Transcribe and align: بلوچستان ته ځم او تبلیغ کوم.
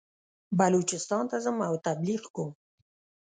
بلوچستان 0.59 1.23
ته 1.31 1.37
ځم 1.43 1.57
او 1.67 1.73
تبلیغ 1.87 2.21
کوم. 2.35 2.51